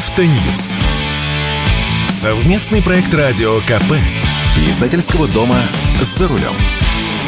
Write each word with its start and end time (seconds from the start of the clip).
Автоньюз. 0.00 0.76
Совместный 2.08 2.80
проект 2.80 3.12
радио 3.12 3.60
КП. 3.60 3.92
Издательского 4.66 5.28
дома 5.28 5.60
«За 6.00 6.26
рулем». 6.26 6.54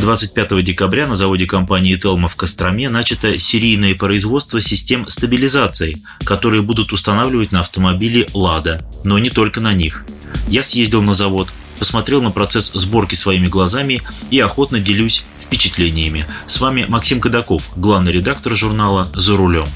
25 0.00 0.64
декабря 0.64 1.06
на 1.06 1.14
заводе 1.14 1.46
компании 1.46 1.94
«Телма» 1.94 2.26
в 2.26 2.34
Костроме 2.34 2.88
начато 2.88 3.38
серийное 3.38 3.94
производство 3.94 4.60
систем 4.60 5.08
стабилизации, 5.08 6.02
которые 6.24 6.60
будут 6.60 6.92
устанавливать 6.92 7.52
на 7.52 7.60
автомобили 7.60 8.26
«Лада», 8.34 8.84
но 9.04 9.20
не 9.20 9.30
только 9.30 9.60
на 9.60 9.72
них. 9.72 10.04
Я 10.48 10.64
съездил 10.64 11.02
на 11.02 11.14
завод, 11.14 11.52
посмотрел 11.78 12.20
на 12.20 12.32
процесс 12.32 12.72
сборки 12.74 13.14
своими 13.14 13.46
глазами 13.46 14.02
и 14.32 14.40
охотно 14.40 14.80
делюсь 14.80 15.24
впечатлениями. 15.40 16.26
С 16.48 16.60
вами 16.60 16.84
Максим 16.88 17.20
Кадаков, 17.20 17.62
главный 17.76 18.10
редактор 18.10 18.56
журнала 18.56 19.12
«За 19.14 19.36
рулем». 19.36 19.68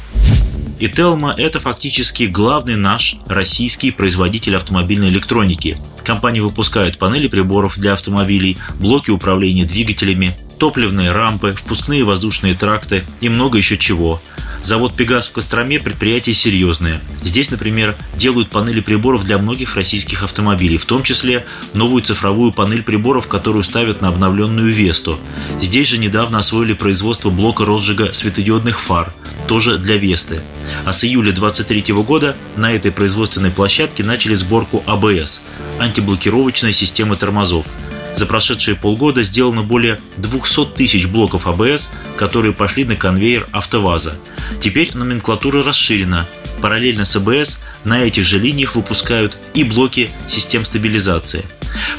И 0.80 0.88
Телма– 0.88 1.34
это 1.36 1.60
фактически 1.60 2.22
главный 2.22 2.74
наш 2.74 3.16
российский 3.26 3.90
производитель 3.90 4.56
автомобильной 4.56 5.10
электроники. 5.10 5.76
Компания 6.04 6.40
выпускает 6.40 6.96
панели 6.96 7.28
приборов 7.28 7.76
для 7.76 7.92
автомобилей, 7.92 8.56
блоки 8.78 9.10
управления 9.10 9.66
двигателями, 9.66 10.34
топливные 10.58 11.12
рампы, 11.12 11.52
впускные 11.52 12.02
воздушные 12.04 12.54
тракты 12.54 13.04
и 13.20 13.28
много 13.28 13.58
еще 13.58 13.76
чего. 13.76 14.22
Завод 14.62 14.96
«Пегас» 14.96 15.28
в 15.28 15.32
Костроме– 15.32 15.78
предприятие 15.80 16.34
серьезное. 16.34 17.02
Здесь, 17.22 17.50
например, 17.50 17.94
делают 18.16 18.48
панели 18.48 18.80
приборов 18.80 19.24
для 19.24 19.36
многих 19.36 19.76
российских 19.76 20.22
автомобилей, 20.22 20.78
в 20.78 20.86
том 20.86 21.02
числе 21.02 21.46
новую 21.74 22.02
цифровую 22.02 22.52
панель 22.52 22.82
приборов, 22.82 23.26
которую 23.26 23.64
ставят 23.64 24.00
на 24.00 24.08
обновленную 24.08 24.70
«Весту». 24.70 25.18
Здесь 25.60 25.88
же 25.88 25.98
недавно 25.98 26.38
освоили 26.38 26.72
производство 26.72 27.28
блока 27.28 27.66
розжига 27.66 28.14
светодиодных 28.14 28.80
фар, 28.80 29.12
тоже 29.50 29.78
для 29.78 29.96
«Весты». 29.96 30.42
А 30.84 30.92
с 30.92 31.02
июля 31.02 31.32
2023 31.32 31.92
года 32.04 32.36
на 32.54 32.72
этой 32.72 32.92
производственной 32.92 33.50
площадке 33.50 34.04
начали 34.04 34.34
сборку 34.34 34.84
АБС– 34.86 35.40
антиблокировочной 35.80 36.72
системы 36.72 37.16
тормозов– 37.16 37.66
за 38.16 38.26
прошедшие 38.26 38.76
полгода 38.76 39.24
сделано 39.24 39.62
более 39.62 39.98
200 40.18 40.76
тысяч 40.76 41.06
блоков 41.06 41.48
АБС, 41.48 41.90
которые 42.16 42.52
пошли 42.52 42.84
на 42.84 42.94
конвейер 42.94 43.48
АвтоВАЗа. 43.50 44.16
Теперь 44.60 44.90
номенклатура 44.94 45.64
расширена. 45.64 46.26
Параллельно 46.60 47.04
с 47.04 47.16
АБС 47.16 47.60
на 47.84 48.04
этих 48.04 48.24
же 48.24 48.38
линиях 48.38 48.76
выпускают 48.76 49.36
и 49.54 49.64
блоки 49.64 50.10
систем 50.28 50.64
стабилизации. 50.64 51.44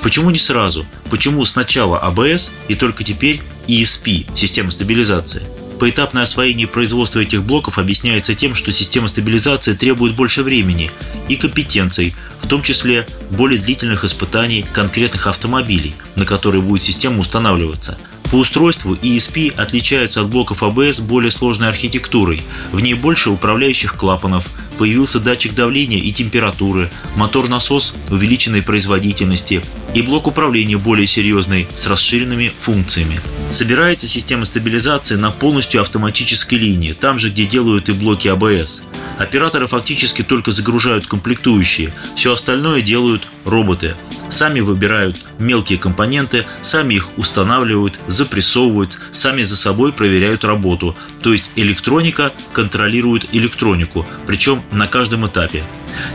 Почему 0.02 0.30
не 0.30 0.38
сразу? 0.38 0.86
Почему 1.10 1.44
сначала 1.46 1.98
АБС 1.98 2.52
и 2.70 2.76
только 2.76 3.04
теперь 3.04 3.42
ESP– 3.68 4.28
система 4.36 4.72
стабилизации? 4.72 5.42
Поэтапное 5.82 6.22
освоение 6.22 6.68
производства 6.68 7.22
этих 7.22 7.42
блоков 7.42 7.80
объясняется 7.80 8.36
тем, 8.36 8.54
что 8.54 8.72
система 8.72 9.08
стабилизации 9.08 9.74
требует 9.74 10.14
больше 10.14 10.44
времени 10.44 10.92
и 11.28 11.36
компетенций, 11.36 12.14
в 12.40 12.48
том 12.48 12.62
числе 12.62 13.08
более 13.32 13.60
длительных 13.60 14.04
испытаний 14.04 14.64
конкретных 14.74 15.26
автомобилей, 15.26 15.96
на 16.16 16.28
которые 16.28 16.62
будет 16.62 16.84
система 16.84 17.18
устанавливаться. 17.18 17.98
По 18.30 18.36
устройству 18.36 18.94
ESP 18.94 19.56
отличаются 19.56 20.22
от 20.22 20.30
блоков 20.30 20.62
ABS 20.62 21.02
более 21.02 21.32
сложной 21.32 21.70
архитектурой. 21.70 22.44
В 22.72 22.80
ней 22.80 22.94
больше 22.94 23.32
управляющих 23.32 23.96
клапанов, 23.96 24.46
появился 24.82 25.20
датчик 25.20 25.54
давления 25.54 26.00
и 26.00 26.12
температуры, 26.12 26.90
мотор-насос 27.16 27.94
увеличенной 28.10 28.64
производительности 28.64 29.62
и 29.94 30.02
блок 30.02 30.26
управления 30.26 30.78
более 30.78 31.06
серьезный 31.06 31.68
с 31.76 31.86
расширенными 31.86 32.52
функциями. 32.60 33.22
Собирается 33.52 34.08
система 34.08 34.46
стабилизации 34.46 35.18
на 35.18 35.30
полностью 35.30 35.82
автоматической 35.82 36.58
линии, 36.58 36.94
там 36.94 37.20
же, 37.20 37.30
где 37.30 37.46
делают 37.46 37.90
и 37.90 37.92
блоки 37.92 38.28
ABS. 38.28 38.82
Операторы 39.20 39.68
фактически 39.68 40.24
только 40.24 40.52
загружают 40.52 41.06
комплектующие, 41.06 41.94
все 42.16 42.34
остальное 42.34 42.82
делают 42.82 43.28
роботы. 43.46 43.96
Сами 44.30 44.62
выбирают 44.62 45.20
мелкие 45.40 45.78
компоненты, 45.78 46.46
сами 46.62 46.96
их 46.96 47.18
устанавливают, 47.18 48.00
запрессовывают, 48.08 48.98
сами 49.12 49.42
за 49.42 49.58
собой 49.58 49.92
проверяют 49.92 50.46
работу. 50.46 50.96
То 51.22 51.34
есть 51.34 51.52
электроника 51.56 52.32
контролирует 52.54 53.28
электронику, 53.36 54.08
причем 54.26 54.64
на 54.72 54.88
каждом 54.88 55.28
этапе. 55.28 55.64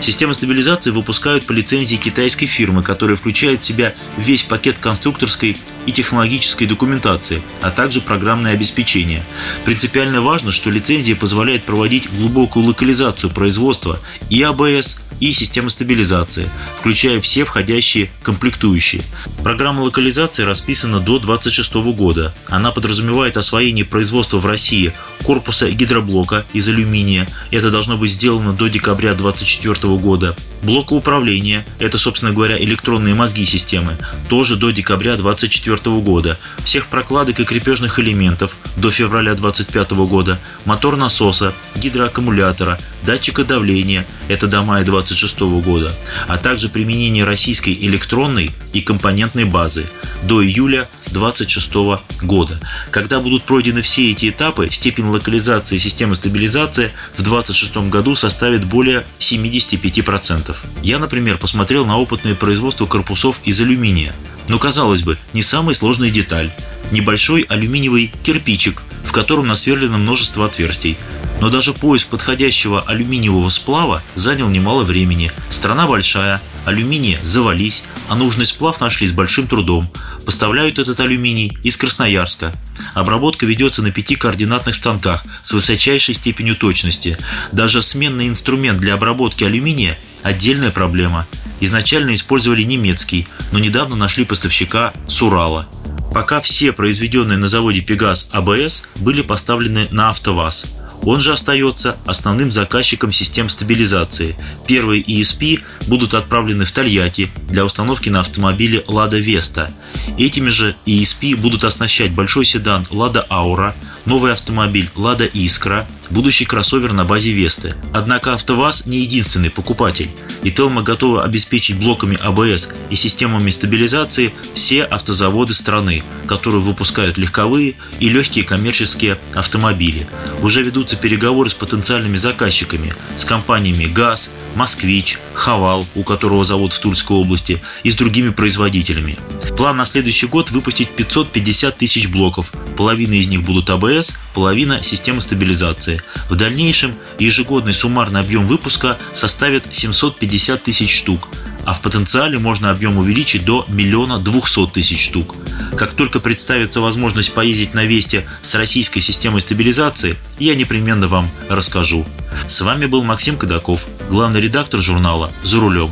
Системы 0.01 0.35
стабилизации 0.35 0.91
выпускают 0.91 1.47
по 1.47 1.53
лицензии 1.53 1.97
китайской 1.97 2.47
фирмы, 2.47 2.83
которая 2.83 3.17
включает 3.17 3.63
в 3.63 3.65
себя 3.65 3.95
весь 4.17 4.45
пакет 4.45 4.79
конструкторской 4.79 5.57
и 5.87 5.93
технологической 5.93 6.67
документации, 6.67 7.43
а 7.63 7.71
также 7.71 8.01
программное 8.01 8.53
обеспечение. 8.53 9.25
Принципиально 9.65 10.21
важно, 10.21 10.53
что 10.53 10.71
лицензия 10.71 11.17
позволяет 11.17 11.65
проводить 11.65 12.11
глубокую 12.11 12.67
локализацию 12.67 13.31
производства 13.31 13.99
и 14.29 14.43
АБС, 14.43 14.99
и 15.21 15.33
системы 15.33 15.71
стабилизации, 15.71 16.49
включая 16.79 17.21
все 17.21 17.45
входящие 17.45 18.11
комплектующие. 18.23 19.03
Программа 19.43 19.83
локализации 19.83 20.43
расписана 20.43 21.01
до 21.01 21.19
2026 21.19 21.75
года. 21.97 22.35
Она 22.49 22.73
подразумевает 22.73 23.37
освоение 23.37 23.85
производства 23.85 24.39
в 24.39 24.47
России 24.47 24.93
корпуса 25.23 25.71
гидроблока 25.71 26.45
из 26.53 26.69
алюминия. 26.69 27.29
Это 27.51 27.71
должно 27.71 27.97
быть 27.97 28.13
сделано 28.13 28.53
до 28.53 28.69
декабря 28.69 29.15
2024 29.15 29.97
года. 29.97 30.37
Блока 30.63 30.95
управления, 30.95 31.65
это, 31.79 31.97
собственно 31.99 32.33
говоря, 32.33 32.59
электронные 32.59 33.15
мозги 33.15 33.45
системы, 33.45 33.97
тоже 34.29 34.57
до 34.57 34.71
декабря 34.71 35.17
2024 35.17 35.76
года. 35.85 36.39
Всех 36.65 36.87
прокладок 36.87 37.41
и 37.41 37.45
крепежных 37.45 37.99
элементов 37.99 38.57
до 38.77 38.91
февраля 38.91 39.35
2025 39.35 39.91
года. 40.09 40.39
Мотор 40.65 40.97
насоса, 40.97 41.55
гидроаккумулятора, 41.75 42.79
датчика 43.03 43.45
давления, 43.45 44.07
это 44.29 44.47
до 44.47 44.63
мая 44.63 44.85
20 44.85 45.07
2026 45.07 45.65
года, 45.65 45.93
а 46.29 46.39
также 46.39 46.69
применение 46.69 47.25
российской 47.25 47.75
электронной 47.75 48.53
и 48.73 48.81
компонентной 48.81 49.45
базы 49.45 49.87
до 50.23 50.45
июля 50.45 50.89
2026 51.11 52.23
года. 52.23 52.61
Когда 52.91 53.21
будут 53.21 53.45
пройдены 53.45 53.83
все 53.83 54.11
эти 54.11 54.31
этапы, 54.31 54.69
степень 54.71 55.07
локализации 55.07 55.79
системы 55.79 56.15
стабилизации 56.15 56.93
в 57.15 57.23
2026 57.23 57.77
году 57.91 58.15
составит 58.15 58.65
более 58.65 59.05
75%. 59.19 60.57
Я, 60.83 60.99
например, 60.99 61.39
посмотрел 61.39 61.87
на 61.87 61.99
опытное 61.99 62.35
производство 62.35 62.87
корпусов 62.87 63.41
из 63.45 63.61
алюминия. 63.61 64.15
Но, 64.49 64.59
казалось 64.59 65.03
бы, 65.03 65.19
не 65.33 65.43
самая 65.43 65.75
сложная 65.75 66.11
деталь. 66.11 66.51
Небольшой 66.91 67.43
алюминиевый 67.43 68.13
кирпичик, 68.23 68.83
в 69.05 69.13
котором 69.13 69.49
насверлено 69.49 69.99
множество 69.99 70.45
отверстий. 70.45 70.97
Но 71.47 71.51
даже 71.51 71.73
поиск 71.73 72.09
подходящего 72.09 72.81
алюминиевого 72.81 73.49
сплава 73.51 74.03
занял 74.17 74.49
немало 74.49 74.83
времени. 74.83 75.31
Страна 75.49 75.87
большая, 75.87 76.43
алюминия 76.65 77.21
завались, 77.23 77.85
а 78.09 78.17
нужный 78.17 78.47
сплав 78.47 78.81
нашли 78.81 79.07
с 79.07 79.13
большим 79.13 79.47
трудом. 79.47 79.89
Поставляют 80.25 80.81
этот 80.81 80.99
алюминий 80.99 81.57
из 81.63 81.77
Красноярска. 81.77 82.53
Обработка 82.95 83.47
ведется 83.47 83.81
на 83.81 83.93
пяти 83.93 84.17
координатных 84.17 84.75
станках 84.75 85.25
с 85.45 85.53
высочайшей 85.53 86.17
степенью 86.17 86.57
точности. 86.57 87.17
Даже 87.53 87.81
сменный 87.81 88.27
инструмент 88.27 88.81
для 88.81 88.95
обработки 88.95 89.45
алюминия– 89.45 89.97
отдельная 90.25 90.73
проблема. 90.73 91.29
Изначально 91.61 92.17
использовали 92.17 92.63
немецкий, 92.63 93.29
но 93.53 93.61
недавно 93.61 93.95
нашли 93.95 94.25
поставщика 94.25 94.93
с 95.07 95.23
Урала. 95.23 95.69
Пока 96.13 96.41
все 96.41 96.73
произведенные 96.73 97.39
на 97.39 97.47
заводе 97.47 97.83
Пегас 97.83 98.29
АБС 98.33 98.83
были 98.97 99.23
поставлены 99.23 99.87
на 99.93 100.11
АвтоВАЗ– 100.11 100.67
он 101.07 101.21
же 101.21 101.33
остается 101.33 101.97
основным 102.05 102.53
заказчиком 102.53 103.13
систем 103.13 103.49
стабилизации. 103.49 104.37
Первые 104.67 105.03
ESP 105.03 105.63
будут 105.87 106.15
отправлены 106.15 106.65
в 106.65 106.73
Тольятти 106.73 107.31
для 107.49 107.65
установки 107.65 108.09
на 108.09 108.21
автомобиле 108.21 108.85
Lada 108.89 109.23
Vesta. 109.25 109.73
Этими 110.19 110.51
же 110.51 110.75
ESP 110.85 111.37
будут 111.37 111.65
оснащать 111.65 112.11
большой 112.11 112.45
седан 112.45 112.83
Lada 112.91 113.27
Aura, 113.29 113.75
новый 114.05 114.33
автомобиль 114.33 114.91
Lada 114.97 115.29
Искра, 115.33 115.87
будущий 116.11 116.45
кроссовер 116.45 116.93
на 116.93 117.05
базе 117.05 117.33
Весты. 117.33 117.75
Однако 117.93 118.35
АвтоВАЗ 118.35 118.87
не 118.87 118.99
единственный 118.99 119.51
покупатель, 119.51 120.11
и 120.43 120.51
Телма 120.51 120.83
готова 120.83 121.25
обеспечить 121.25 121.79
блоками 121.79 122.17
АБС 122.17 122.69
и 122.91 122.97
системами 122.97 123.51
стабилизации 123.51 124.33
все 124.55 124.83
автозаводы 124.83 125.55
страны, 125.55 126.03
которые 126.27 126.61
выпускают 126.61 127.19
легковые 127.19 127.75
и 128.01 128.09
легкие 128.09 128.45
коммерческие 128.45 129.19
автомобили. 129.35 130.07
Уже 130.43 130.63
ведутся 130.97 131.03
переговоры 131.03 131.51
с 131.51 131.55
потенциальными 131.55 132.17
заказчиками, 132.17 132.95
с 133.17 133.25
компаниями 133.25 133.87
ГАЗ, 133.87 134.31
Москвич, 134.55 135.19
Хавал, 135.35 135.87
у 135.95 136.03
которого 136.03 136.45
завод 136.45 136.73
в 136.73 136.79
Тульской 136.79 137.17
области, 137.17 137.61
и 137.85 137.91
с 137.91 137.97
другими 137.97 138.31
производителями. 138.31 139.19
План 139.57 139.77
на 139.77 139.85
следующий 139.85 140.27
год 140.27 140.51
выпустить 140.51 140.91
550 140.91 141.77
тысяч 141.77 142.09
блоков, 142.09 142.53
половина 142.77 143.15
из 143.15 143.29
них 143.29 143.43
будут 143.43 143.71
АБС, 143.71 144.15
половина– 144.35 144.81
система 144.83 145.21
стабилизации. 145.21 146.01
В 146.29 146.37
дальнейшем 146.37 146.95
ежегодный 147.19 147.75
суммарный 147.75 148.21
объем 148.21 148.47
выпуска 148.47 148.99
составит 149.15 149.65
750 149.71 150.63
тысяч 150.63 150.99
штук. 150.99 151.29
А 151.67 151.75
в 151.75 151.81
потенциале 151.81 152.39
можно 152.39 152.71
объем 152.71 152.97
увеличить 152.97 153.45
до 153.45 153.67
миллиона 153.69 154.19
двухсот 154.19 154.73
тысяч 154.73 155.05
штук. 155.05 155.35
Как 155.77 155.93
только 155.95 156.21
представится 156.21 156.81
возможность 156.81 157.35
поездить 157.35 157.75
на 157.75 157.85
Весте 157.85 158.25
с 158.41 158.55
российской 158.55 159.01
системой 159.01 159.41
стабилизации, 159.41 160.17
я 160.39 160.55
непременно 160.55 161.09
вам 161.09 161.29
расскажу. 161.49 162.07
С 162.47 162.61
вами 162.61 162.87
был 162.87 163.03
Максим 163.03 163.37
Кадаков, 163.37 163.85
главный 164.09 164.41
редактор 164.41 164.81
журнала 164.81 165.33
«За 165.43 165.59
рулем». 165.59 165.91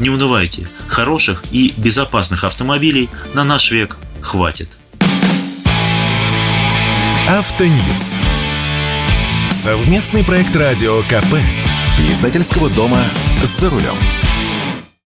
Не 0.00 0.10
унывайте, 0.10 0.66
хороших 0.88 1.44
и 1.52 1.72
безопасных 1.76 2.42
автомобилей 2.42 3.08
на 3.34 3.44
наш 3.44 3.70
век 3.70 3.98
хватит. 4.20 4.76
Автоньюз. 7.28 8.18
Совместный 9.50 10.24
проект 10.24 10.56
радио 10.56 11.00
КП. 11.02 11.36
Издательского 12.10 12.68
дома 12.70 13.00
«За 13.44 13.70
рулем». 13.70 13.96